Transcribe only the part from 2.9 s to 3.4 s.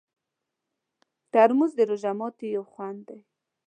دی.